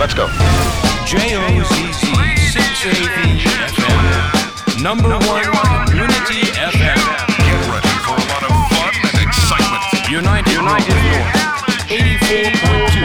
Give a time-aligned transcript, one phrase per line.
[0.00, 0.28] Let's go.
[1.04, 2.06] J-O-Z-Z
[2.56, 3.36] 680
[3.68, 4.82] FM.
[4.82, 5.44] Number one
[5.84, 6.96] community FM.
[7.44, 9.84] Get ready for a lot of fun and excitement.
[10.08, 11.36] United, United North.
[11.92, 13.04] 84.2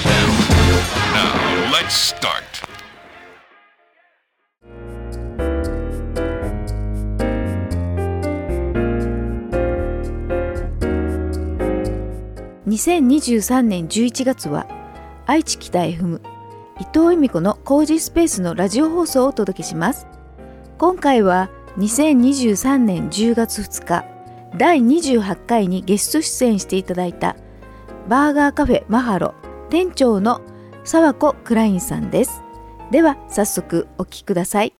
[0.00, 0.28] FM.
[1.12, 2.44] Now, let's start.
[12.66, 14.77] 2023年11月は
[15.28, 16.22] 愛知北 FM
[16.80, 20.06] 伊藤恵美子の工事スペースのラジオ放送をお届けします。
[20.78, 24.06] 今回は2023年10月2日
[24.56, 27.36] 第28回にゲスト出演していただいた
[28.08, 29.34] バーガーカフェマハロ
[29.68, 30.40] 店長の
[30.82, 32.40] 沢子クラインさんです。
[32.90, 34.72] では早速お聞きください。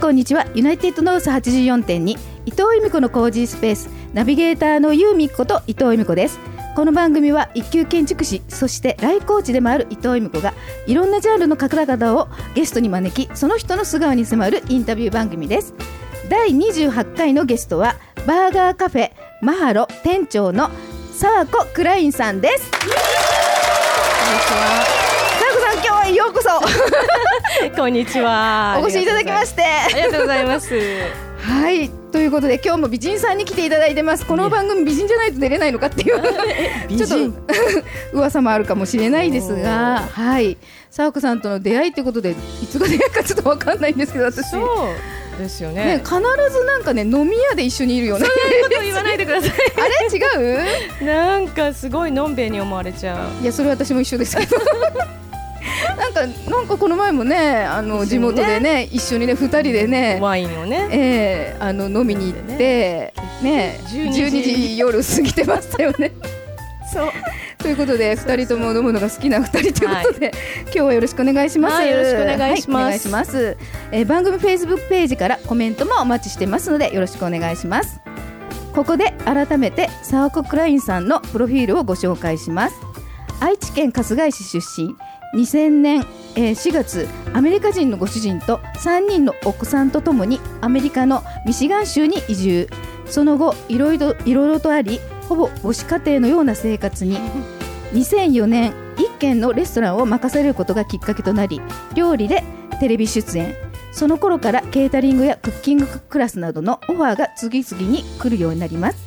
[0.00, 0.46] こんにちは。
[0.54, 6.40] ユナイテッドノース84.2伊藤由美子の工事スペースナビゲーターのユーミコと伊藤由美子です。
[6.74, 10.54] この番組は一級建築士そしてライコーチでもある伊藤由美子が
[10.86, 15.74] いろんなジャンルの方々をゲストに招きその人の素顔に迫るインタビュー番組です。
[16.30, 19.10] 第28回のゲストはバーガーカフェ
[19.42, 20.70] マハロ店長の
[21.12, 22.70] 沢子クラインさんです。
[22.70, 25.09] こんにちは。
[26.20, 26.50] ようこそ。
[27.74, 28.78] こんにちは。
[28.78, 29.62] お越しいただきまして。
[29.62, 30.74] ありがとうございます。
[31.38, 31.88] はい。
[32.12, 34.26] ということで今日も美人さんに来ていただいてます。
[34.26, 36.20] この番組美人じゃないと出れないのかっていう。
[36.94, 37.16] ちょっと
[38.12, 40.02] 噂もあるかもしれないですが。
[40.12, 40.58] はい。
[40.90, 42.32] 沢子さんとの出会いってことで
[42.62, 44.50] いつが出会いかちょっとわかんないんですけど私。
[44.50, 45.84] そうですよね。
[45.84, 46.02] ね。
[46.04, 48.26] 必ずなんかね飲み屋で一緒にいるよね。
[48.26, 49.50] そういうこと言わないでください。
[49.50, 50.44] あれ？
[50.44, 51.06] 違う？
[51.06, 53.42] なんかすごいのんべえに思われちゃう。
[53.42, 54.58] いやそれ私も一緒ですけど
[55.96, 60.88] なんかなんかこの前もねあの地元でね一緒にね二人でねワインをね。
[60.90, 66.12] えー、あの飲みに行ってね12 12時時夜過ぎてましたよね。
[66.92, 67.10] そう。
[67.58, 70.32] ということで二人とも飲むのが好きな二人ということで、
[70.64, 71.74] 今日はよろしくお願いします。
[71.74, 73.56] はいよろしくお願いしますはお願いします。
[73.92, 78.00] えー番組フェイスブックページからコメントもお待ちしてますのでよろしくお願いします。
[78.74, 82.76] ここで改めて沢子クラインさんのプロフィールをご紹介します。
[83.40, 85.09] 愛知県春日井市出身。
[85.34, 86.04] 2000年、
[86.34, 92.68] えー4月アメリカ人のご主人と3人のお子さんとともにアメリカのミシガン州に移住。
[93.06, 97.18] その後いろいろいろいろとありほぼ母子家庭のような生活に。
[97.92, 101.60] 2004年一軒のレストランを任されることがきっかけとなり
[101.94, 102.44] 料理で
[102.80, 103.54] テレビ出演。
[103.92, 108.98] その頃からケータリングやクッキングクラスなどのオファーが次々に来るようになります。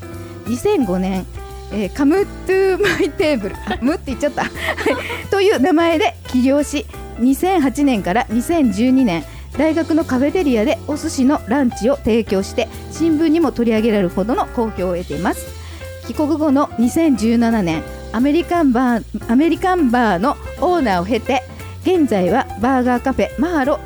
[0.46, 1.26] 2005年
[1.74, 4.46] えーカムトゥーマイテーブルムって言っちゃった。
[5.30, 6.86] という名前で起業し
[7.20, 9.24] 2008年から2012年
[9.58, 15.46] 大学のカフェテリアでお寿司のランチを提供して新聞にも取り上げられるほどの好評を得ています。
[16.08, 17.82] 帰国後の2017年
[18.12, 21.44] アメリカンバーアメリカンバーのオーナーを経て
[21.84, 23.80] 現在はバーガーカフェマハロ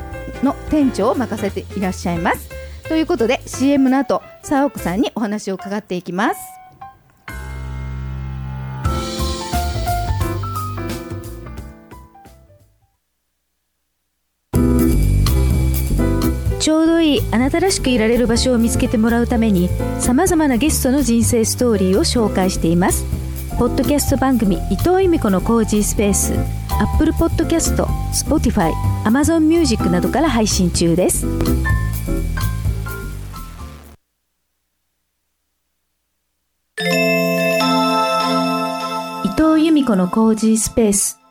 [0.44, 2.50] の店長を任せていらっしゃいます。
[2.88, 6.57] ということで CM の後沢奥さんにお話を伺っていきます。
[17.32, 19.70] あなたらしくいられる場所を見つけてもらうために
[20.00, 23.06] さまざまなゲストの人生ストーリーを紹介しています。
[23.58, 26.34] ポッドキャスト番組伊藤由美子のコージースペース
[26.80, 27.84] Apple Podcast、
[28.14, 28.72] Spotify、
[29.04, 31.26] Amazon Music などから配信中です。
[39.26, 41.27] 伊藤由美子のコージースペース。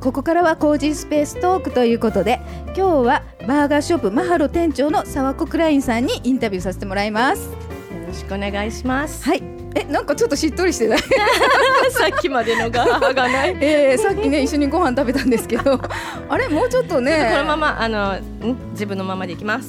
[0.00, 7.48] ここからはコージースペーストークということで今日はバーガーショップマハロ店長の沢子クラインさんにインタビューさせてもらいます。
[7.48, 7.56] よ
[8.06, 9.24] ろしくお願いします。
[9.24, 9.42] はい。
[9.74, 10.98] えなんかちょっとしっとりしてない？
[11.90, 13.56] さっきまでのががない。
[13.60, 15.80] えー、さっきね一緒にご飯食べたんですけど。
[16.28, 17.30] あれもうちょっとね。
[17.32, 18.20] このままあのん？
[18.72, 19.68] 自分のままでいきます。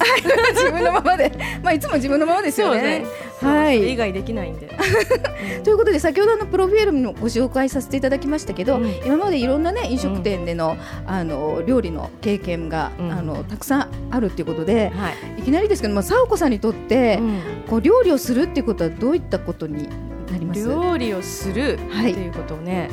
[0.54, 1.32] 自分のままで。
[1.62, 3.04] まあいつも自分のままですよね
[3.46, 4.68] はそれ以い外できないんで。
[5.64, 8.90] ということで先ほどのプロフィールもご紹介させていただきましたけど、うん。
[9.04, 10.76] 今までいろんなね飲食店での,、
[11.06, 13.12] あの料理の経験が、うん。
[13.12, 15.40] あのたくさんあるっていうことではい。
[15.40, 17.40] いきなりですけど、まあ、さおこさんにとって、うん。
[17.68, 19.88] こう料理をするっていうことはどういったことに
[20.30, 20.66] なります？
[20.68, 22.12] 料理をするはい。
[22.12, 22.90] っていうことをね、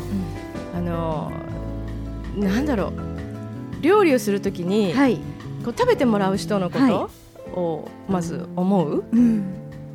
[0.76, 1.32] あの
[2.38, 3.16] なんだろう。
[3.82, 5.18] 料理をするときに、はい、
[5.64, 6.88] こう食べてもらう人のこは
[7.54, 9.44] とをまず思う、うん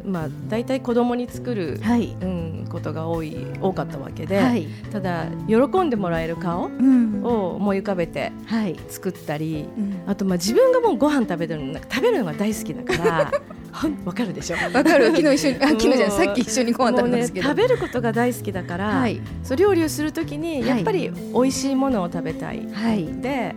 [0.04, 2.16] まあ大体子供に作る、はい。
[2.20, 4.66] うん、ことが多い多かったわけで、はい。
[4.92, 7.22] ただ喜んでもらえる顔うん。
[7.24, 8.76] を思い浮かべてはい。
[8.88, 10.00] 作ったり、うん。
[10.06, 13.32] あとまあ自分がもうご飯食べるの食べるのが大好きだから
[14.04, 14.56] わかるでしょ？
[14.74, 15.06] わかる。
[15.14, 16.10] 昨日一緒にあ 昨日じゃない。
[16.26, 17.48] さっき一緒にご飯食べたんですけど。
[17.48, 19.20] ね、食べることが大好きだから、はい。
[19.44, 23.06] そう料理をするときにやっぱり美味しいものを食べたい、はい。
[23.20, 23.54] で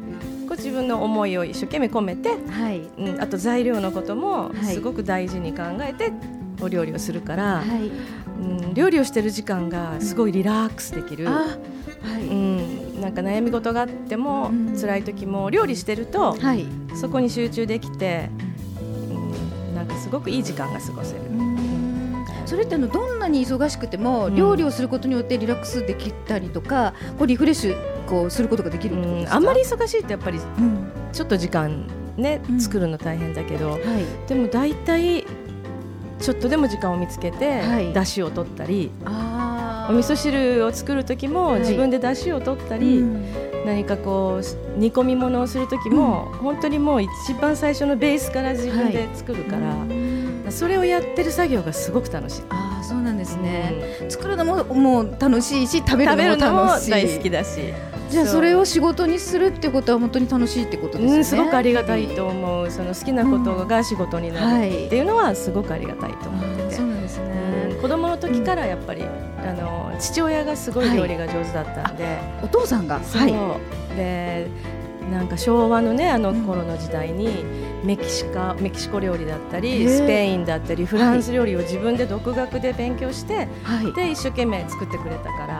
[0.53, 2.81] こう自分の思いを一生懸命込めて、はい。
[2.97, 4.75] うん、あと材料のこともはい。
[4.75, 6.11] すごく大事に考えて
[6.61, 7.91] お料理をするから、はい。
[8.39, 11.27] うん、料理をしてる時間がすごいリラックスできる。
[11.27, 12.27] あはい。
[12.27, 14.79] うん、なんか悩み事があっても、うん。
[14.79, 16.67] 辛い時も料理してると、はい。
[16.95, 18.29] そこに集中できて、
[18.79, 21.21] うん、なんかすごくいい時間が過ごせる。
[22.45, 24.35] それってあのどんなに忙しくても、うん。
[24.35, 30.91] 料理をすることによってリラックスできたりとかこうリフレッシュこうすることができるってことですか、うんあんまり忙しいとやっぱりうん。
[31.11, 32.59] ちょっと時間ね、うん。
[32.59, 33.79] 作るの大変だけどはい。
[34.27, 35.25] でも大体
[36.19, 37.93] ちょっとでも時間を見つけて、はい。
[37.93, 41.59] 出汁を取ったりあお味噌汁を作る時もはい。
[41.61, 43.03] 自分で出汁を取ったりり、
[43.65, 47.09] 何かこう煮込み物をする時も、本当にもう一
[47.41, 52.41] 番最初のベースから自分で作るから、それをやってる作業がすごく楽しい。
[52.49, 57.73] ああそうなんですね、作るのももう楽しいし食べるのも食べるのも楽しい大好きだし、
[58.13, 67.25] じゃあそれを仕事にするってことは本当に楽しいってことですよね、うん、すごくありがたいと思うその好きなことが仕事になるっていうのはすごくありがたいと思ってて、あーそうなんですね、
[67.67, 69.07] うん子供の時からやっぱり、あ
[69.53, 73.03] の父親がすごい料理が上手だったんで、お父さんが？
[73.03, 73.27] そう。
[73.97, 74.47] で
[75.11, 77.43] なんか昭和のねあの頃の時代に
[77.83, 83.91] メキシカメキシコ料理だったへりースペインだったりフランス料理を自分で独学で勉強して、はい。
[83.91, 85.52] で一生懸命作ってくれたから、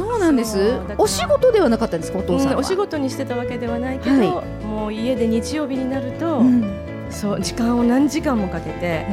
[0.00, 0.80] そうなんです。
[0.96, 7.06] お仕事ではなかったんですかお父さんは、うんお仕事にしてたわけではないけど、はもう家で日曜日になると、うん。
[7.10, 9.04] そう時間を何時間もかけて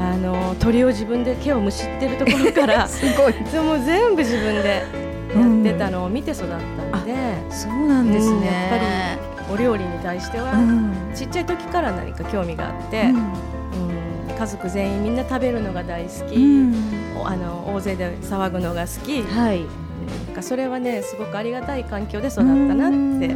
[0.00, 3.34] あの鳥を自分で毛をむしってるところから すごい。
[3.52, 4.82] そうもう全部自分で
[5.36, 7.14] やってたのを見て育ったんで、
[7.50, 10.92] そうなんですうんね、やっぱりお料理に対しては、うん。
[11.14, 13.08] ちっちゃい時から何か興味があって、うん。
[13.08, 13.22] うん
[14.38, 16.74] 家族全員みんな食べるのが大好き、うん。
[17.20, 19.62] おあの大勢で騒ぐのが好き、はい
[20.26, 23.34] なんかそれはねすごくありがたい環境で育ったなって、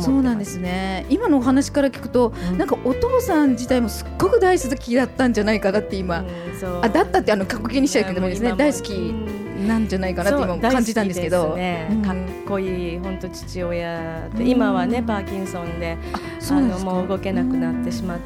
[0.00, 1.06] そうなんですね。
[1.08, 2.58] 今のお話から聞くと、うん。
[2.58, 6.24] なんかお父さん自体もすっごく大好きだったんじゃないかなって今、
[6.82, 8.90] あだったってあの過去形にしちゃうけどもですね大好き
[9.66, 11.56] なんじゃないかなって今も感じたんですけど。
[11.56, 11.88] ね。
[11.90, 12.02] うん。
[12.02, 12.16] かっ
[12.46, 15.96] こいい本当父親で今はねパーキンソンで
[16.50, 18.18] あのもう動けなくなってしまっ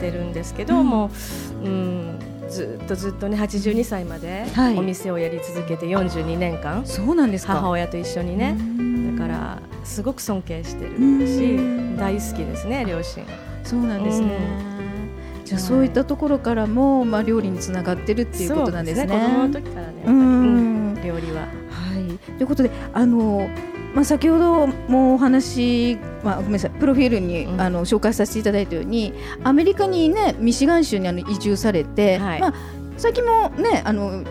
[0.00, 0.86] てるんですけど、うん。
[0.86, 1.10] も
[1.62, 2.18] う、うん、
[2.48, 4.78] ずっとずっとね82歳まではい。
[4.78, 7.54] お店をやり続けて42年間そうなんですか。
[7.54, 8.56] 母親と一緒にね。
[8.58, 9.16] うん。
[9.16, 11.26] だからすごく尊敬してるうん。
[11.26, 13.24] し大好きですね両親。
[13.64, 14.36] そうなんですね、
[15.42, 19.08] うじゃあそういったところからも、まあ、料理につながってるっていうことなんですね。
[19.08, 21.42] そう子供の時からねやっぱり、料理は。
[21.42, 23.48] はい、ということであの、
[23.94, 27.60] まあ、先ほどもお話、まあ、ごめんなさいプロフィールに、うん。
[27.60, 29.14] あの紹介させていただいたように
[29.44, 32.40] アメリカに、ね、ミシガン州にあの移住されて、はい。
[32.40, 32.54] まあ、
[32.96, 34.24] 最近も、ね、あの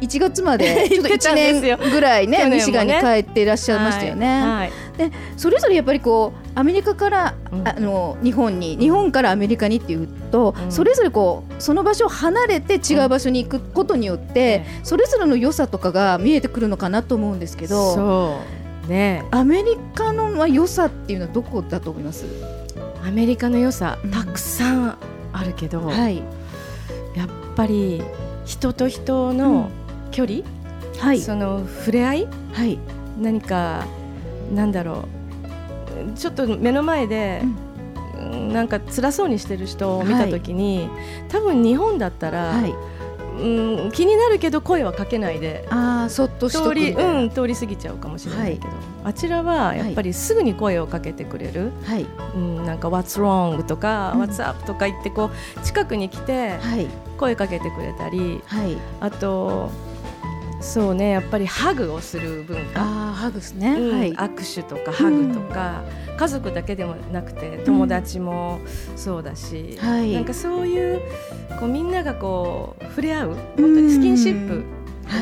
[0.00, 1.76] 1月までちょっと行ってた1んですよ。
[1.78, 2.56] 年ぐらいねね。
[2.56, 4.26] ミシガンに帰っていらっしゃいましたよね。
[4.26, 4.70] はい。
[5.00, 5.12] はい。
[5.36, 7.68] それぞれやっぱりこうアメリカから、うん。
[7.68, 10.70] あの日本に日本からアメリカにっていうと、うん。
[10.70, 18.40] それぞれこうその場所を離れて違う場所に行くことによって、それぞれの良さとかが見えてくるのかなと思うんですけど
[18.88, 19.24] ね。
[19.30, 22.24] アメリカのまあ良さっていうのはどこだと思います、
[23.06, 24.10] アメリカの良さうん。
[24.10, 24.96] たくさん
[25.32, 26.16] あるけど、はい。
[27.14, 28.02] やっぱり
[28.44, 29.70] 人と人の
[30.10, 30.40] 距離、
[30.98, 31.20] はい。
[31.20, 32.28] その触れ合い？
[32.52, 32.78] はい。
[33.20, 33.84] 何か
[34.52, 35.04] なんだろ
[36.12, 36.12] う。
[36.16, 37.42] ちょっと目の前で、
[38.16, 38.52] うん。
[38.52, 40.88] なんか辛そうにしてる人を見たときに、
[41.28, 42.74] 多分日本だったら、はい
[43.38, 45.66] うん、気になるけど声はかけないで。
[45.70, 48.68] ああそっとしと通り,、うん、通り過ぎちゃうかもしれないけど、
[49.04, 52.06] あちらはやっぱりすぐに声をかけてくれる、はい。
[52.34, 54.22] うん、なんか「What's wrong?」とか「うん。
[54.22, 56.86] What's up?」とか言ってこう近くに来てはい。
[57.18, 58.42] 声かけてくれたり。
[58.46, 58.76] はい。
[59.00, 59.70] あと
[60.60, 64.12] そうねやっぱりハグをする文化、ああハグですね、うんはい。
[64.12, 65.84] 握手とかハグとか、
[66.16, 68.60] 家族だけでもなくて友達も
[68.96, 70.12] そうだし、はい。
[70.12, 71.00] なんかそういう
[71.60, 74.64] こうみんながこう触れ合う本当にスキンシップ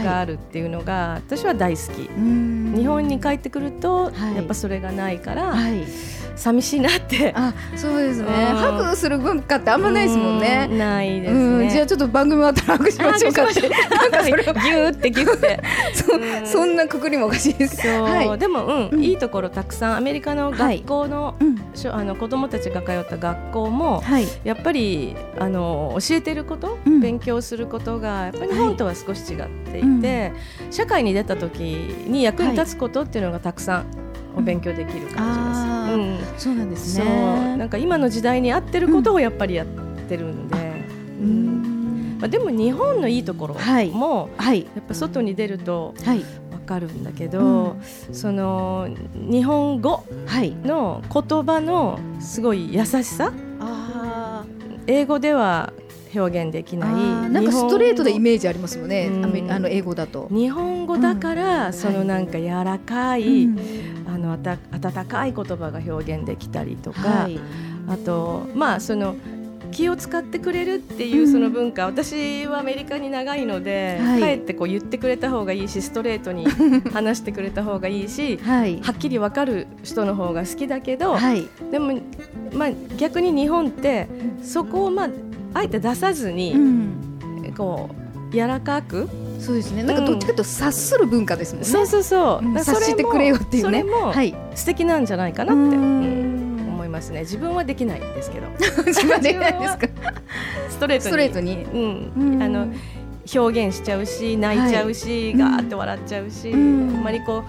[0.03, 2.09] があるっていうのが私は大好き。
[2.09, 2.75] うん。
[2.77, 4.37] 日本に帰ってくると、はい。
[4.37, 5.85] やっぱそれがないから、はい
[6.37, 7.33] 寂しいなって。
[7.35, 8.29] あそうですね。
[8.29, 8.57] うん。
[8.57, 10.69] ハグする文化ってあんまないですもんね。
[10.71, 11.71] うんないですうんね。
[11.71, 13.69] じゃあちょっと番組終わったらハグしましょうかって。
[13.69, 14.53] なんかそれは。
[14.53, 15.61] ギューってギューって。
[16.45, 18.39] そそんなくくりもおかしいですそう、はい。
[18.39, 18.89] でも、うん。
[18.93, 19.03] うん。
[19.03, 21.57] いいところたくさんアメリカの学校の,、うん。
[21.75, 24.27] しょあの子供たちが通った学校も、はい。
[24.45, 27.01] やっぱりあの教えてること、うん。
[27.01, 30.33] 勉強することがやっぱり日本とは少し違っていて、
[30.71, 34.06] 社会に出た時に役に立つことっていうのがたくさん
[34.37, 36.35] お勉強できる感じです。
[36.35, 36.39] うん。
[36.39, 37.57] そうなんですね。
[37.57, 39.67] なんか今の時代に合ってることをやっぱりやっ
[40.09, 40.57] てるんで、
[41.21, 42.17] ううん。
[42.17, 43.91] んまあ、でも日本のいいところはい。
[43.91, 44.67] も、はい。
[44.75, 46.21] やっぱ外に出るとはい。
[46.53, 47.77] わかるんだけど、
[48.13, 50.51] その日本語はい。
[50.65, 53.33] の言葉のすごい優しさ？
[53.61, 54.45] あ
[54.87, 55.73] 英語では
[56.15, 56.91] 表現できーな
[57.27, 57.31] い。
[57.31, 59.09] なんかストレートでイーメージありますよね。
[59.09, 59.51] うん。
[59.51, 60.29] あの英語だと。
[60.31, 63.59] 日本語だから、そのなんか柔らかい、うん。
[63.59, 63.96] あ
[64.27, 67.39] のあた温かい言葉が表現できたりとか、はい。
[67.89, 69.17] あとまあその
[69.71, 71.33] 気を使ってくれるっていううん。
[71.33, 74.21] その文化、私はアメリカに長いので、はい。
[74.21, 76.47] かえってこう言ってくれた方がいいしストレートに
[76.93, 78.81] 話してくれた方がいいしはい。
[78.81, 81.47] はっきり分かる人の方が好きだけど、はい。
[81.71, 81.99] でも、
[82.53, 84.09] まあ、逆に日本って
[84.43, 85.09] そこを、まあ、
[85.55, 87.53] あえて出さずうに、ん。
[87.57, 87.91] こ
[88.31, 89.83] う柔らかく、そうですね。
[89.83, 91.69] なんかどっちかというと察する文化ですもんね。
[91.69, 93.85] そうそうそう、察してくれよっていうね。
[93.85, 94.35] はい。
[94.55, 97.21] 素敵なんじゃないかなって、思いますね。
[97.21, 98.47] 自分はできないんですけど。
[98.87, 99.89] 自分でないですか？
[100.71, 101.65] ストレートにストレートに？
[101.65, 102.13] うん。
[102.35, 102.43] うん。
[102.43, 102.69] あの
[103.35, 105.39] 表現しちゃうし泣いちゃうし、はい。
[105.39, 106.97] ガーって笑っちゃうし、うん。
[106.97, 107.43] あんまりこう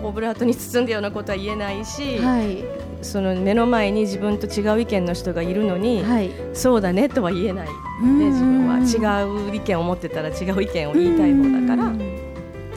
[0.00, 2.64] こうオブラートに包んだようなことは言えないし、はい
[3.04, 6.30] その目の前に自分と違う意見の人がいるのに、はい。
[6.52, 7.68] そうだねとは言えない、
[8.02, 8.18] うん。
[8.18, 12.00] ね、自分は違う意見を持ってたら違う意見を言いたい方だから、うん。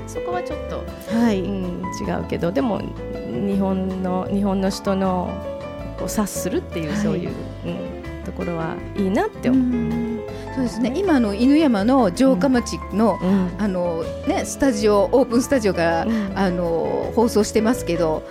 [0.06, 0.84] そこはちょっと、
[1.18, 1.42] はい。
[1.42, 5.30] うん、違うけどでも日本の日本の人の
[5.98, 6.98] こう察するっていう、はい。
[6.98, 7.32] そういう、
[7.66, 7.78] うん、
[8.28, 9.66] ところはいいなってう思う。
[9.66, 10.20] ん。
[10.54, 10.92] そうですね。
[10.96, 13.52] 今の犬山の城下町のうん。
[13.58, 16.32] あのねスタジオオープンスタジオからうん。
[16.36, 18.24] あの放送してますけど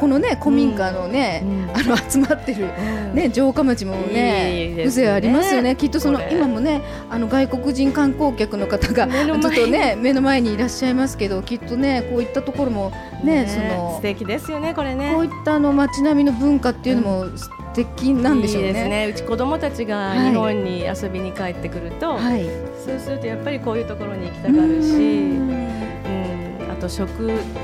[0.00, 1.70] このね古民家のねうん。
[1.74, 3.14] あの集まってるうん。
[3.14, 4.74] ね、城下町もいいね。
[4.84, 5.76] 風情ありますよね。
[5.76, 12.92] きっとその今もねあの外国人観光客の方が目の前ちょっとね目の前にいらっしゃいますけどきっとねこういったところも
[13.22, 15.12] ねその素敵ですよねこれね。
[15.14, 18.88] こういったあの街並みの文化っていうのも素敵なんでしょういいですね。
[18.88, 19.06] ね。
[19.08, 22.44] うち子供たちがはい日本に遊びに帰ってくると、はい。
[22.84, 27.08] そうするとやっぱりこういうところに行きたがるし、ううんんあと食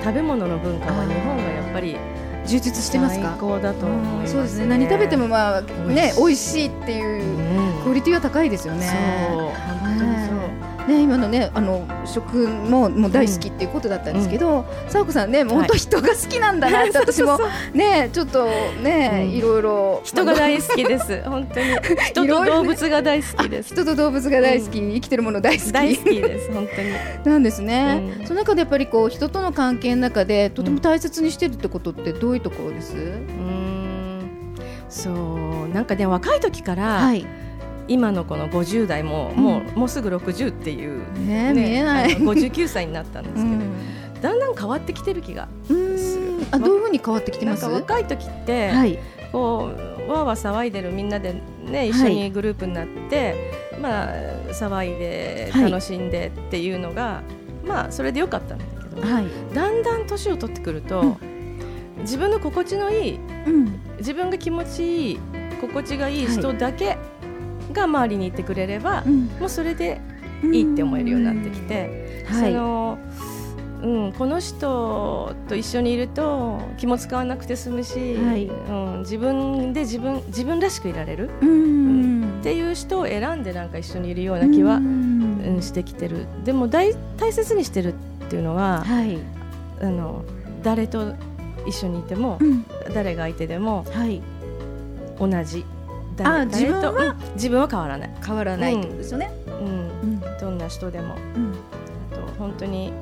[0.03, 1.97] 食べ物の文化は日本がやっぱり
[2.47, 3.31] 充実してますか？
[3.31, 3.39] 最。
[3.41, 4.29] 高だと思います、ね。
[4.29, 4.67] そうですね。
[4.67, 8.87] 何食べてもまあね美味しいっていううんクオリティは高いですよね。
[8.87, 8.93] そ
[9.37, 10.40] う本当にそう。
[10.89, 17.39] ね、今のねあの食ももう大好きっていうことだったんですけど、さわこさんねもう本当人が好きなんだなって 私も
[17.73, 18.47] ねちょっと
[18.83, 19.31] ね、うん。
[19.31, 21.23] いろいろ人が大好きです。
[21.27, 21.67] 本当に。
[22.07, 23.75] 人と動物が大好きです。
[23.75, 25.73] 人と動物が大好き、生きてるもの大好き。
[25.73, 26.91] 大好きです本当に。
[27.25, 28.27] なんですね、うん。
[28.27, 34.31] その中でやっぱりこう人との関係の中でとても大切にしてるってことってどういうところです、うーん。
[34.89, 35.75] そう。
[35.75, 37.27] なんかね若い時から、はい
[37.89, 39.43] 今のこの50代も、うん。
[39.43, 42.15] もうもうすぐ60っていう、ね見えない。
[42.15, 44.21] あの59歳になったんですけど、うん。
[44.21, 46.47] だんだん変わってきてる気がうーん。
[46.53, 48.99] あどういうふうに変わってきてなんますか若い時って、はい。
[49.33, 49.73] こ
[50.09, 54.15] うわーわー騒いでるみんなでね一緒にグループになって、まあ
[54.51, 55.71] 騒いではい。
[55.71, 57.23] 楽しんでっていうのが、
[57.65, 61.17] まあそれでよかったんだけど、はい、だんだん年を取ってくると、
[62.01, 63.81] 自分の心地のいいうん。
[63.99, 65.21] 自分が気持ちいい
[65.61, 66.27] 心地がいい。
[66.27, 66.99] 人だけ
[67.73, 69.27] が周りにいてくれれば、うん。
[69.39, 70.01] もうそれで
[70.53, 72.53] いいって思えるようになってきて、はい。
[72.53, 72.99] その
[73.83, 78.45] うん、この人と一緒にいると気も使わなくて済むし、はい。
[78.45, 82.39] うん、自分で自分自分らしくいられるうん。
[82.41, 86.27] っていう人を選んでなんか一緒にいるような気は、ううんんしてきてる。
[86.45, 89.19] でも大大切にしてるっていうのは、はい、
[89.81, 90.25] あの
[90.63, 91.15] 誰と
[91.67, 92.67] 一緒にいても、うん。
[92.95, 94.21] 誰が相手でもはい、
[95.19, 95.65] 同じ
[96.25, 99.31] あ誰自分は自分は変わらない、変わらないってことですよね。
[99.47, 100.21] うん、うん。
[100.41, 101.17] どんな人でも。
[101.35, 101.55] うん。
[102.13, 102.93] あと本当に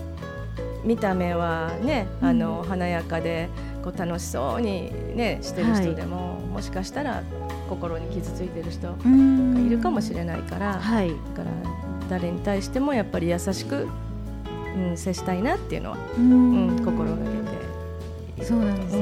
[0.84, 3.48] 見た目はね、あの華やかで
[3.82, 7.22] こう楽しそうにねしてる人でも、もしかしたら
[7.68, 9.66] 心に傷ついてる人がうん。
[9.66, 11.50] いるかもしれないから、はい、だから
[12.08, 13.86] 誰に対してもやっぱり優しく、
[14.76, 17.22] うん、接したいなっていうのは、ううんん、心がけ
[18.40, 18.96] てそうなんです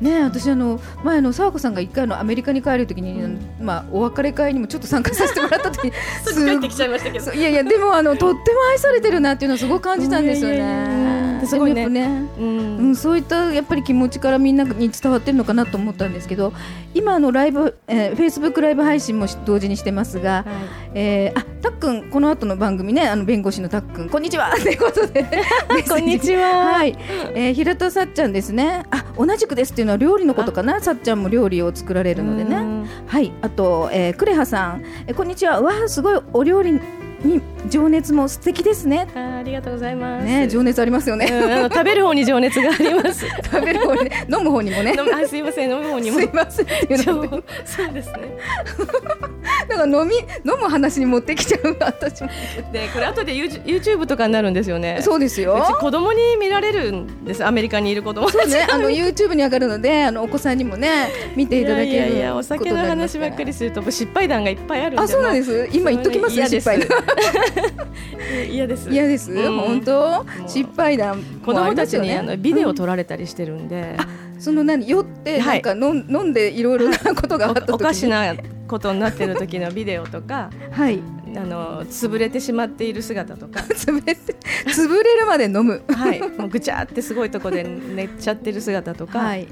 [0.00, 0.10] ね。
[0.10, 5.92] ね私あの前の沢子さんが一回のアメリカに帰るときに、あのまあお別れ会にもちょっと参加させてもらった時
[6.24, 11.15] そ っち帰ってきちゃいましたけどそういやいやでもあのとっても愛されてるなっていうのはすごく感じたんですよね。
[11.40, 11.88] やすごいね。
[11.88, 12.06] ね。
[12.38, 12.78] うん。
[12.78, 16.52] うん、そういったやっぱり気持ちからみんなに伝わってるのかなと思ったんですけど
[16.94, 20.54] 今あのライブ、えー、Facebook ライブ配信もし同時にしてますが、はい。
[20.94, 25.24] えー、あたっくんこの後の番組ねあの弁護士のたっくんこんにちはということで。
[25.88, 26.74] こんにちは。
[26.74, 26.96] はい、
[27.34, 28.84] えー、平田さっちゃんですね。
[28.90, 30.80] あ同じくですっていうのは料理のことかな？
[30.80, 32.56] さっちゃんも料理を作られるのでね。
[32.56, 32.88] うん。
[33.06, 33.32] はい。
[33.42, 35.60] あと、えー、クレハさん、えー、こんにちは。
[35.60, 36.80] うわーすごいお料理
[37.24, 40.24] に情熱も素敵ですねあーありがとうございます。
[40.24, 43.26] ね情熱ありますよね、うん食べる方に情熱があります。
[43.44, 46.28] 食べる方にね飲む方にもねあすいません飲む方にもすい。
[46.32, 48.36] ませんそうですね。
[49.68, 52.28] だから飲み飲む話に持ってきちゃう私も
[52.72, 54.98] でこれ後で YouTube とかになるんですよね。
[55.00, 57.44] そうですよ子供に見られるんです。
[57.44, 65.02] アメリカにいる子供そうねあの YouTube に上がるのであのお子さんにもね見ていただけるいやいやいやお酒の話ばっかりすると失敗談がいっぱいあるんで。
[65.02, 67.05] あそうなんです今言っときます嫌です失敗
[68.50, 68.90] 嫌です。
[68.90, 69.58] 嫌です、うん。
[69.58, 70.24] 本当？
[70.46, 73.96] う失敗談子供たちにあのビデオと、撮られたりしてるんで、
[74.34, 74.40] うん。
[74.40, 74.88] その何？
[74.88, 77.72] 酔ってはないんか飲ん,、飲んでいろいろなことがあった時に？
[77.72, 78.34] おおかしな
[78.68, 81.00] ことになってる時のビデオとか、はい。
[81.36, 83.60] あの潰れてしまっている姿とか。
[83.74, 84.36] 潰れて
[84.66, 85.82] 潰れるまで飲む。
[85.88, 89.46] はい、もうぐちゃってすごいとこで寝っちゃってる姿とか、はい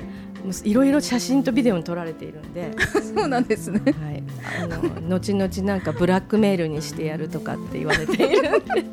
[0.64, 2.70] いろいろ写真とビデオに撮られているんで、
[3.14, 3.80] そうなんですね。
[3.84, 4.22] はい、
[4.62, 8.84] あの後々なんかブラックメールにしてやるとかって言われているんで。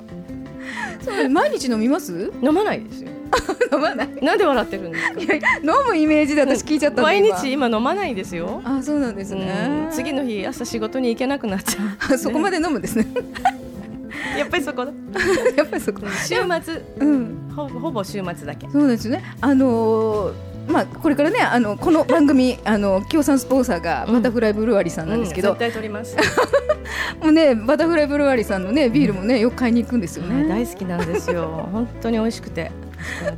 [1.04, 2.32] そう毎日飲みます？
[2.44, 3.10] 飲まないですよ。
[3.74, 4.10] 飲まない。
[4.22, 5.22] なんで笑ってるんですか？
[5.22, 7.36] いや飲むイメージで私聞いちゃった毎今。
[7.38, 9.86] 日今飲まないですよ、あそうなんですね。
[9.88, 9.92] うん。
[9.92, 13.08] 次の日朝仕事に行けなくなっちゃあ そこまで飲むんですね。
[13.16, 13.18] う
[14.40, 14.92] やっぱりそこだ。
[15.58, 16.02] やっぱりそこ。
[16.28, 16.82] 週末。
[17.00, 17.52] うん。
[17.56, 18.70] ほほぼ週末だけ。
[18.70, 19.24] そうですね。
[19.42, 26.16] あのーまあこれからねあのこの番組あの協賛スポンサーがうんバタフライブルワリーさんなんですけど、うん絶対撮ります、
[27.22, 30.48] もうねバタフライブルワリーさんのねビールもねよく買いに行くんですよはいね。
[30.48, 32.72] 大好きなんですよ本当に美味しくて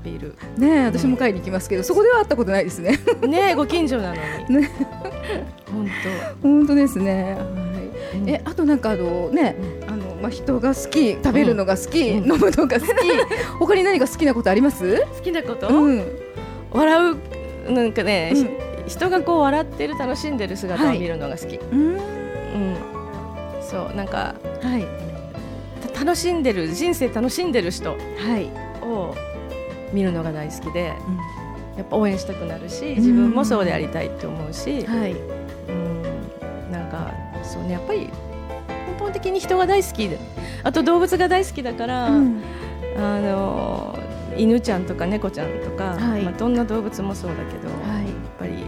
[0.04, 3.00] ビールね私も買いに行きますけど、そこでは会ったことないですね。
[3.22, 4.16] ねえご近所なの
[4.50, 4.62] に。
[4.62, 4.70] ね
[5.72, 5.90] 本
[6.42, 7.36] 本当ですね。
[7.36, 8.26] はい。
[8.26, 8.30] 当。
[8.30, 9.56] えあとなんかあのね、
[9.88, 12.92] あのまあ人が好き食べるのが好き、うん飲むのが好き
[13.60, 15.02] 他に何か好きなことあります？
[15.02, 16.04] 好きなこと、うん。
[16.74, 17.12] 笑
[17.68, 18.50] うなんかね、うんひ
[18.86, 21.56] 人がこう笑ってる楽しんでる姿を見るのが好き。
[21.56, 21.96] うん。
[21.96, 22.78] うん。
[23.62, 24.86] そうなんかはい
[25.94, 27.96] た楽しんでる人生楽しんでる人は
[28.38, 28.50] い。
[28.86, 29.16] を
[29.94, 30.94] 見るのが大好きで、
[31.78, 35.14] やっぱ応援したくなるし、ん自分もそうでありたいって思うし、はい。
[35.14, 38.10] うん、なんかそうねやっぱり
[38.68, 40.20] 根本的に人が大好きで、
[40.64, 42.10] あと動物が大好きだから。
[42.10, 42.44] うん
[42.96, 43.98] あの
[44.38, 46.22] 犬ちゃんとか猫ちゃんとか、はい。
[46.24, 48.08] まあ、どんな動物もそうだけど、やっはい。
[48.40, 48.66] ぱり、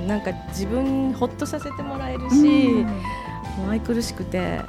[0.00, 2.84] うん、なんか自分ほっとさせてもらえるし、うん。
[2.84, 4.64] もう愛くるしくて、うん、なん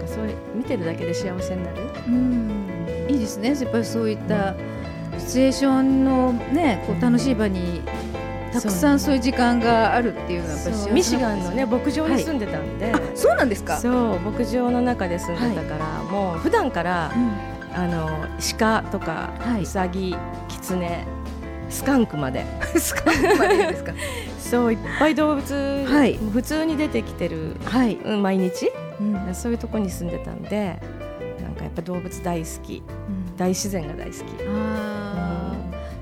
[0.00, 1.76] かそういう見てるだけで幸せになる。
[2.06, 3.06] うん。
[3.08, 3.50] いいですね。
[3.50, 4.54] やっぱりそういった
[5.18, 7.80] シチュエーションのね、こう楽しい場に
[8.52, 9.14] たくさんそう。
[9.14, 13.78] いう時間があるっていうのはやっぱミシガンのね牧場に住んでたんで、あ、そうなんですか。
[13.78, 18.08] そう牧場の中で住んでたから、もう普段からうんあの
[18.58, 19.62] 鹿とか、はい。
[19.62, 20.16] ウサギ
[20.48, 21.06] キツネ
[21.68, 22.44] スカンクまで。
[22.78, 23.92] スカンクまでですか？
[24.38, 26.14] そういっぱい動物、はい。
[26.32, 27.96] 普通に出てきてる、はい。
[27.96, 28.70] うん、毎日？
[29.00, 29.34] うん。
[29.34, 30.80] そういうとこに住んでたんで
[31.42, 32.82] なんかやっぱ動物大好き。
[33.36, 34.18] 大自然が大好き。
[34.18, 34.24] あ
[35.16, 35.29] あ、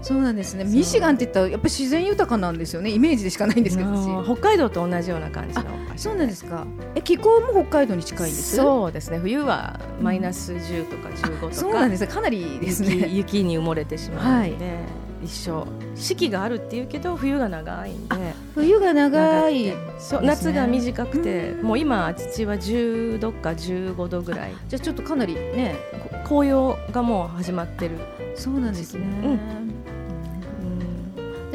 [0.09, 0.65] そうなんですね。
[0.65, 2.89] ミシガンって言ったらやっぱり自然豊かなんですよね。
[2.89, 4.25] イメージでしかないんですけど。
[4.25, 5.65] 北海道と同じような感じの
[5.97, 6.67] そうなんですか。
[6.95, 8.55] え、気候も北海道に近いんです。
[8.55, 8.57] う。
[8.57, 12.07] そうですね冬はマイナス10とか15とかそうなんですね。
[12.07, 13.09] かなりです雪ね。
[13.11, 14.79] 雪に埋もれてしまうので、
[15.23, 18.17] 一緒四季があるっていうけど冬が長いんで
[18.55, 19.63] 冬が長い。
[19.65, 19.75] ね
[20.23, 25.77] 夏が短くて、もう今父は10度か15度ぐらいじゃあちょっとかなりね。
[26.25, 27.99] こ紅葉がもう始まってる、
[28.37, 29.05] そうなんですね。
[29.23, 29.29] う
[29.75, 29.78] ん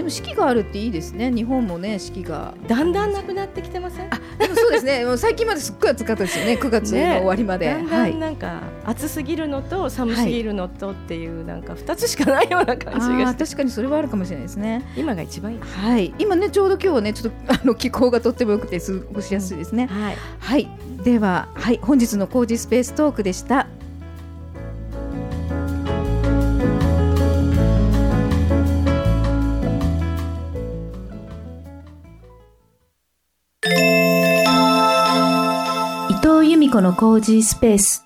[0.03, 1.31] でも四季があるっていいですね。
[1.31, 2.53] 日本もね四季が。
[2.67, 4.09] だんだんなくなってきてません？
[4.09, 5.05] でもそうですね。
[5.07, 6.59] もう最近まですっごい暑かったですよね。
[6.61, 7.67] 9月の終わりまで。
[7.67, 8.13] だんだはい。
[8.13, 14.83] んなんか暑すぎるのと寒すぎるのとっていうなんか2つしかないような感じあがしてあ確かにそれはあるかもしれないですね。
[14.97, 16.13] 今が一番いいはい。
[16.19, 19.87] 今ねちょうど今日はねちょっと あの気候がとっても良くて過ごしやすいですね。
[19.89, 20.69] はいはい。
[21.05, 23.67] でははい本日の工事スペーストークでした。
[36.73, 38.03] 子のコージースペース。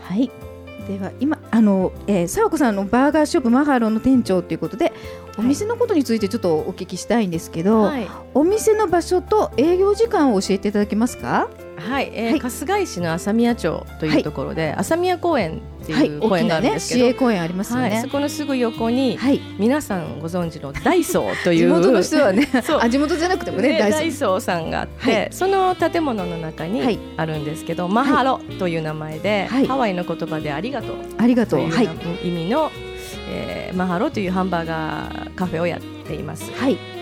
[0.00, 0.30] はい。
[0.86, 4.92] では今あの、えー、佐和子さんのバーガーショップマハロンの店長ということで、
[5.36, 11.50] お店のことについてちょっとお聞きしたいんですけど、はい、お店の場所と営業時間を教えていただけますか？
[11.76, 12.40] はい、えーはい。
[12.40, 19.40] 春日井市の朝宮町というところで、朝宮公園ってはいいう公園があるんですけど、営公園ありますよはい、ねそこのすぐ横に、はい。
[19.58, 22.80] 皆さんご存知のダイソーという地元の人はね そう。
[22.80, 25.28] あ地元じゃなくてもねダイソーさんがあって、はい。
[25.30, 26.72] その建物の中はい。
[26.72, 29.66] にあるんですけど、マハロという名前で、はい。
[29.66, 30.96] ハワイの言葉でありがとう。
[31.18, 31.88] ありがとといううはい。
[32.22, 32.70] 意味の、
[33.30, 36.52] えーマハロというハンバーガーカフェをやっています。
[36.56, 36.93] はい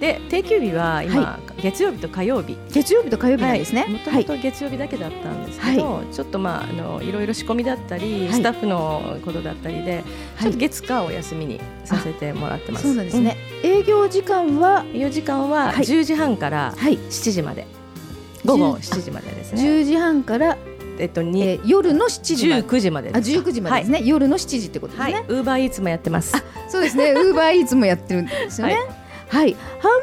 [0.00, 2.56] で定休日は今、は月曜日と火曜日。
[2.70, 3.86] 月曜日と火曜日なんですね。
[3.88, 4.24] もともはい。
[4.26, 8.32] と月曜日だけだったんですけど、ちょっとまああのいろいろ仕込みだったり、はい。
[8.34, 10.02] スタッフのことだったりで、
[10.40, 12.86] ちょっとはい月火を休みにさせてもらってます。
[12.88, 13.36] そうなんですね。
[13.62, 14.80] 営業時間は？
[14.80, 14.90] うん。
[14.92, 15.84] 4時間ははい。
[15.84, 16.98] 10時半からはい。
[16.98, 17.66] 7時まで、
[18.44, 19.62] 午後10 7時までですね。
[19.62, 20.58] 10時半から
[20.98, 22.62] えっとにえー夜の7時まで。
[22.64, 23.30] 19時まであです。
[23.38, 24.02] 19時までですね。
[24.04, 25.12] 夜の7時ってことですはい。
[25.14, 25.18] ね。
[25.20, 25.26] はい。
[25.28, 26.34] ウーバーイーツもやってます。
[26.68, 27.12] そうですね。
[27.12, 28.74] ウーバーイーツもやってるんですよね。
[28.74, 29.52] はいハン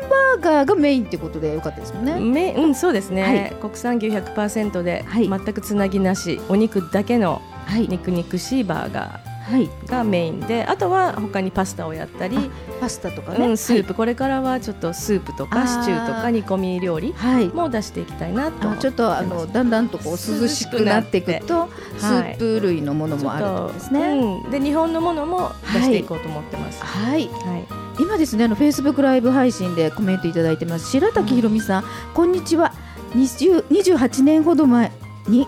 [0.09, 2.19] バーガーがメインってことでよかったですもんね。
[2.19, 3.55] めうんそうですね、はい。
[3.62, 5.29] 国産牛100%で、はい。
[5.29, 7.88] 全くつなぎなしお肉だけのはい。
[7.88, 9.67] 肉肉しいバーガはい。
[9.67, 12.38] ーがメインであとは他にパスタをやったり、
[12.79, 13.45] パスタとかね。
[13.45, 17.47] うん、スープ、これからはちょっとスープとかシチューとか煮込み料理はい。
[17.47, 23.99] も出していきたいなとあちょっとあのだんだんとこう涼しくなっていくとスープ類のものもあるってことですね。
[24.45, 26.83] うん、で日本のものも出していこうと思ってます。
[26.83, 30.89] はい、はい、今ですねあのフェイスブックライブ配信でコメントいただいてます。
[30.89, 32.73] 白滝ひろみさん、こんにちは。
[33.15, 34.91] 20 28年ほど前
[35.27, 35.47] に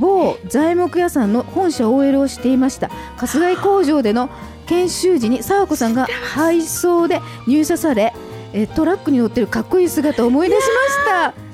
[0.00, 2.88] 某材木屋さんの本社 OL をしていました。
[3.16, 4.30] 春日井工場での
[4.70, 8.14] 研修時に佐和子さんが配送で入社され
[8.52, 11.49] えトラックに乗ってるかっこいい姿を思い出しました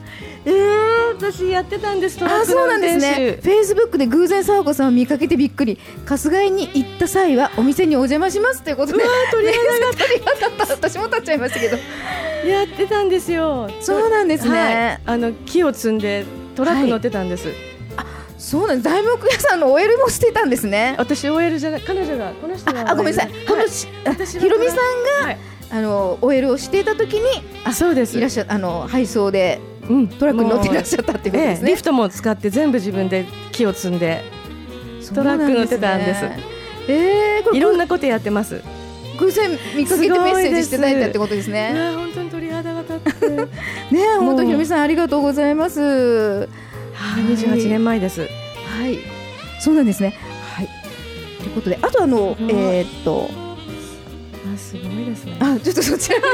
[0.46, 3.38] えー、私やってたんですトラッあクのそうなんですね。
[3.42, 5.76] フェイスブックで偶然佐和子さんを見かけてびっくり。
[6.06, 9.04] 春日井に行った際はお店にお邪魔しますということで。
[9.32, 9.90] 鳥肌が。
[9.98, 10.88] 鳥肌立った。
[10.88, 11.76] 私も立っちゃいましたけど。
[12.48, 13.68] やってたんですよ。
[13.80, 17.48] そうなんですね、はい、あの木を積んでトラック乗ってたんです。
[18.38, 20.94] そうなんです材木屋さんの OL もしてたんですね。
[20.98, 23.68] 私 OL じゃない彼女がこの人がああごめんなさい、このはい。
[23.68, 24.76] ひろみさん
[25.22, 25.38] が、はい。
[25.68, 28.16] あの OL をしていた時にあそうです。
[28.16, 34.22] いらっしゃあの配送でうん、トラックに乗っていらっゃしゃったってことですね、ええ、リフトも使って全部自分で木を積んで
[35.14, 36.44] トラック乗ってたんですそうなんね
[36.88, 38.62] えー、いろんなことやってます。
[39.18, 43.46] 偶然見かけてメッセージしていただいたってことですいねや本当に鳥肌が立って、ね
[43.92, 46.46] え本当ひろみさんありがとうございますは
[46.92, 48.28] はい、28年前です。
[48.90, 48.98] い
[49.60, 50.14] そうなんですね
[50.54, 50.68] はい
[51.38, 53.28] ということであとあのえーっと
[54.54, 55.38] あすごいですね。
[55.40, 56.24] あちょっとそちらに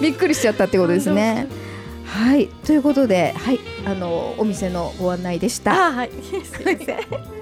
[0.00, 1.46] びっくりしちゃったってことですね
[2.06, 2.48] はい。
[2.64, 3.58] ということではい。
[3.84, 5.88] あのお店のご案内でした。
[5.88, 6.10] あはい。
[6.44, 7.36] すいません。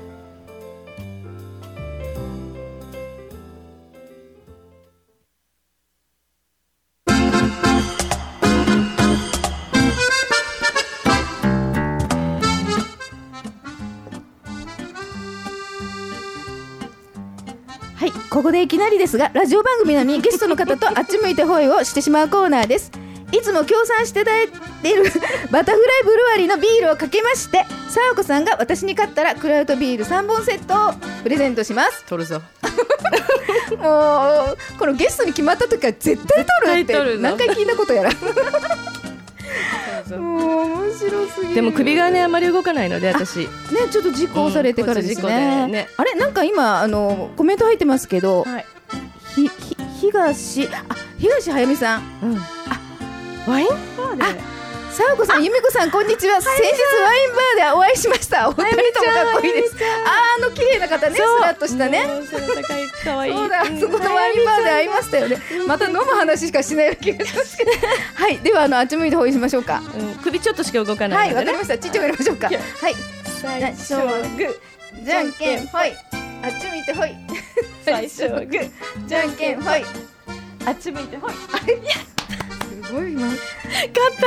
[17.96, 23.03] はい、ここでいきなりですが、ラジオ番組なのにゲストの方とあっち向いてホイをしてしまうコーナーです。
[23.34, 25.04] いつも協賛していただいている
[25.50, 30.94] バタフライブルワリーのビールをかけまして、さわこさんが私に勝ったらクラウドビール3本セットを
[31.24, 32.04] プレゼントします。
[32.04, 32.40] 取るぞ。
[33.78, 38.10] もうこのゲストに決まった時は絶対取るって何回聞いたことやら。
[40.18, 41.54] もう面白すぎる。
[41.54, 43.40] でも首がねあまり動かないので私。
[43.40, 43.48] ね
[43.90, 45.28] ちょっと事故されてからですうん
[45.72, 48.66] ねあれなんか今あのコメント入ってますけど、はい。
[49.34, 50.84] ひひ東あ
[51.18, 52.02] 東早見さん。
[52.22, 52.53] うん。
[53.46, 53.68] あワイン？
[53.68, 54.40] バーで。
[54.94, 56.40] さあこさん、ゆめこさん、こんにちは。
[56.40, 58.48] 先日ワインバーでお会いしました。
[58.48, 59.74] お二人ともかっこいいです。
[59.74, 62.04] あーあの綺麗な方ね、スラッとしたね。
[62.06, 65.38] そうだ、んそこのワインバーで会いましたよね。
[65.66, 67.70] また飲む話しかしない気がしますけど。
[68.14, 69.82] はい、では、あの、あっち向いてほいしましょうか。
[69.98, 71.52] うん首ちょっとしか動かなはいい、のでね。
[71.52, 71.78] わかりました。
[71.78, 72.46] ちっちゃくやりましょうか。
[72.46, 72.58] はい、
[73.42, 75.92] 最初はグー、じゃんけんほい。
[76.42, 77.14] あっち向いてほい。
[77.84, 78.70] 最初はグー、
[79.08, 79.84] じゃんけんほい。
[80.66, 81.32] あっち向いてほい。
[81.32, 81.82] すごい、ま、
[83.00, 84.18] 勝っ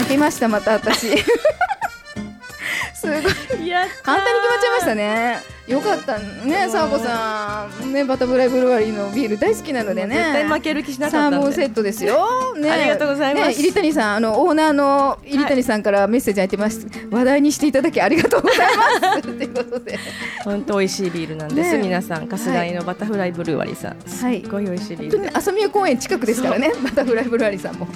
[0.00, 1.16] 負けました、また私。
[2.94, 3.22] すごい。
[3.62, 3.66] た。
[3.68, 5.59] や簡単に決まっちゃいましたね。
[5.70, 7.92] よかったね、さあこさん。
[7.92, 10.16] ね、バタフライブルワリーのビール大好きなのでね。
[10.16, 11.30] 絶対負ける気しなかった。
[11.30, 12.56] サーモンセットですよ。
[12.58, 16.86] ね、ありがとうございますね、入谷さん、あのオーナーの入谷さんからメッセージ入ってます。
[17.10, 18.82] 話題にしていただきありがとうございま
[19.16, 19.22] す。
[19.22, 19.98] ということで、
[20.44, 21.72] 本当美味しいビールなんです。
[21.72, 25.10] ね皆さん、春日井のバタフライブルーワリーさん、すっごい美味しいビールで。
[25.10, 27.86] 本当にね朝宮公園近くですからね、バタフライブルワリーさんも。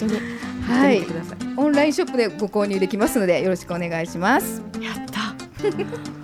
[0.68, 1.02] はい。
[1.56, 4.62] オンラインショップでご購入できますので、よろしくお願いします。
[4.80, 6.23] やった。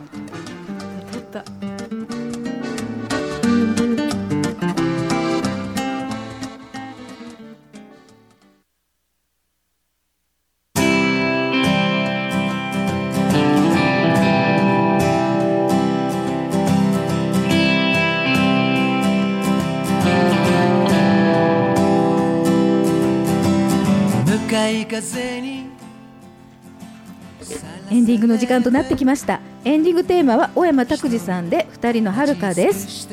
[27.91, 33.07] エンディングの時間となってきましたエンディングテーマは小山拓司さんで二人の遥かです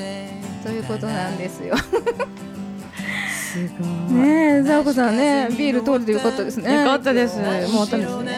[0.64, 4.14] ということなんですよすごい。
[4.14, 7.38] ねえさあこさんねビール通れてよかったですねよかったです。
[7.72, 8.34] もうたんですね。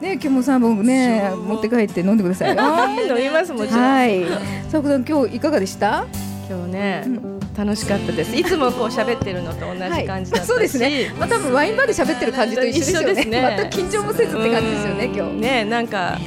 [0.00, 2.62] ね今日も三本ね持って帰って飲んでくださいよ
[3.18, 3.82] 飲みますもちろん。
[3.82, 4.24] はい
[4.70, 6.06] さあこさん今日いかがでした？
[6.50, 7.04] 今日ね、
[7.56, 8.34] 楽しかったです。
[8.34, 11.14] いつもこう喋ってるのと同じ感じだったし、そうですね。
[11.16, 13.70] まあ多分ワインバーで喋ってる感じと一緒ですよねね。
[13.70, 15.34] 全く緊張もせずって感じですよね今日。
[15.34, 16.18] ね、なんかや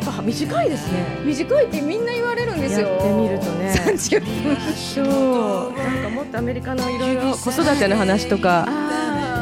[0.00, 1.04] っぱ短いですね。
[1.24, 2.86] 短いってみんな言われるんですよ。
[2.86, 3.74] やってみるとね。
[3.84, 4.56] 30分。
[4.76, 8.64] そう、なんかもっとアメリカのいろいろ子育ての話とか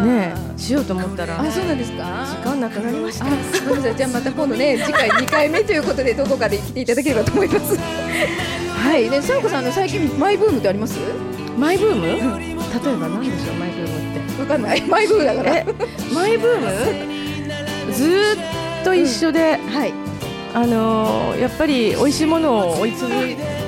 [0.02, 2.26] ねしようと思ったらあそうなんですか？
[2.26, 3.26] 時間なくなりました。
[3.26, 3.28] あ
[3.68, 3.96] ごめんなさい。
[3.96, 7.78] じゃあまた今度ね次回2回目ということでどこかで来ていただければと思います
[8.80, 9.08] はい。
[9.10, 10.98] でさやこさんの最近マイブームってあります？
[11.58, 12.06] マイブーム？
[12.06, 12.12] 例
[12.52, 12.54] え
[12.96, 14.40] ば何でしょうマイブームって。
[14.40, 14.80] わかんない。
[14.88, 15.56] マイブームだから。
[15.56, 15.66] え？
[16.12, 16.60] マイブー
[17.86, 17.92] ム？
[17.92, 18.34] ずー
[18.80, 19.92] っと一緒で、はい。
[20.52, 23.12] あのーやっぱり美味しいものを追い続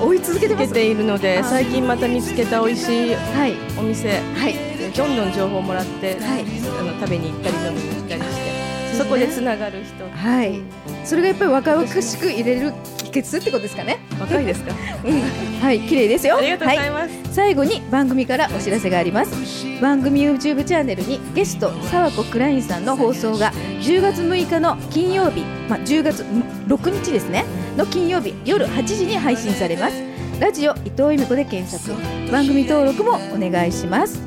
[0.05, 3.53] 追い続けてているのであ最近また見つけた美味しいはい。
[3.79, 4.57] お店はい。
[4.97, 6.45] どんどん情報をもらって、はい。
[6.81, 10.05] あの食べに行ったり飲みに行ったりしてそこでつながる人。
[10.29, 10.61] はい。
[11.05, 13.99] それがやっぱり若々しく入れる秘訣ってことですかね。
[14.21, 14.73] 若いですか？
[15.63, 16.37] はい綺麗ですよ。
[16.39, 19.33] ありがとうございはます、最後に番組からお知らせがあります。
[19.81, 26.25] 番組 YouTube チャンネルにゲスト沢子クラインさんの放送が10月6日の金曜日、まあ、10月
[26.69, 27.45] 6日ですね。
[27.77, 29.95] の金曜日夜8時に配信されます。
[30.41, 31.95] ラジオ伊藤由美子で検索。
[32.31, 34.21] 番組登録もお願いします。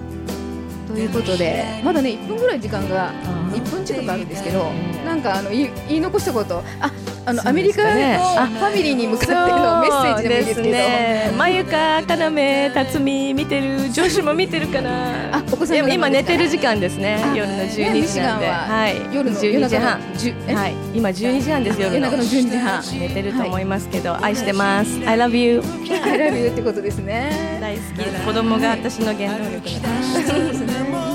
[0.87, 3.11] ということでまだね1分ぐらい時間が
[3.53, 4.71] 1分近くあるんですけど
[5.05, 6.63] なんかあの言い言い残したこと。
[6.79, 6.89] あ
[7.27, 10.77] あのアメリカのファミリーに向かってのメッセージでもいいですけど。
[10.77, 11.33] ね。
[11.37, 17.15] まゆかかなめたつみ見てる女子も見てるかなあお子さんもでも今寝てる時間ですね。
[17.23, 18.95] あ夜の12ねミシ時なんで、ははい。
[19.11, 19.99] 夜の12時半。
[19.99, 20.55] 10え？
[20.55, 20.75] はい。
[20.93, 21.95] 今12時半です夜の。
[21.95, 22.99] 夜中の12時半。
[22.99, 24.99] 寝てると思いますけど、愛してます。
[25.07, 25.61] I love you
[26.03, 27.57] I love you ってことですね。
[27.59, 28.25] 大好き。
[28.25, 31.14] 子供が私の原動力 です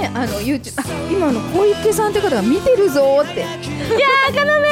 [0.00, 0.10] ね。
[0.14, 3.40] あの YouTube あ今の小池さんって方が見てるぞーって。
[3.40, 4.68] いやーかなめ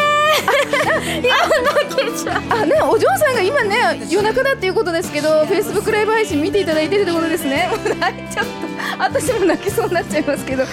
[2.50, 7.68] あねお嬢さんが今ね夜中だっていうことですけど Facebook ライブ配信見ていただいてるってことですね。
[7.70, 9.04] もう泣いちゃった。
[9.04, 10.64] 私も泣きそうになっちゃいますけど。
[10.64, 10.68] は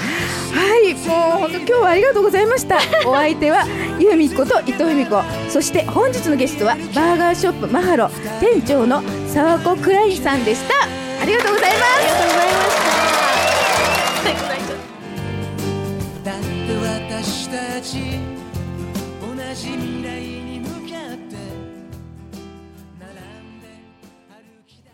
[0.78, 2.78] いもう本当今日はありがとうございました。
[3.06, 3.66] お相手は
[4.00, 10.76] 由美子と伊藤由美子そして本日のゲストはバーガーショップマハロ店長の沢子クライさんでした。
[11.22, 11.78] ありがとうございま
[12.50, 12.53] す。
[17.84, 17.98] ち
[19.22, 20.88] 同じ未来に向かって
[22.98, 23.14] 並ん
[23.60, 23.68] で
[24.30, 24.94] 歩き出し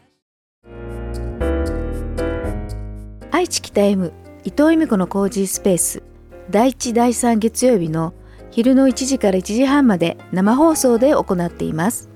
[3.29, 4.11] 愛知北 M
[4.43, 6.01] 伊藤由美子のコージースペース。
[6.49, 8.15] 第1第3月曜日の
[8.49, 12.09] 昼の1時から1時半まで生放送で行っています。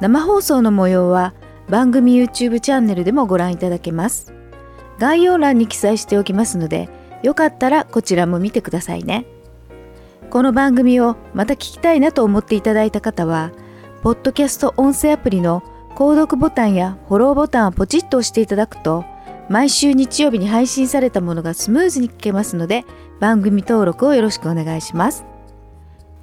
[0.00, 1.34] 生放送の模様は
[1.68, 4.32] 番組 YouTube チャンネルでもご覧いただけます。
[5.00, 6.88] 概要欄に記載しておきますので
[7.24, 9.26] よかったらこちらも見てくださいね。
[10.30, 13.50] この番組をまた聞きたいなと思っていただいた方は
[14.02, 15.62] ポッドキャスト音声アプリの
[15.94, 19.04] 購読ボタンやフォローボタンをポチッと押していただくと
[19.48, 22.84] 毎週日曜日に配信されたものがスムーズに聞けますので
[23.20, 25.24] 番組登録をよろしくお願いします。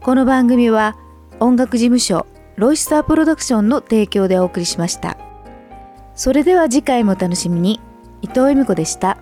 [0.02, 0.96] この番組は
[1.39, 5.18] 音楽事務所ロイスタープロダクションの提供でお送りしました。
[6.13, 7.82] それでは次回もお楽しみに。
[8.22, 9.18] 伊藤由美子でした。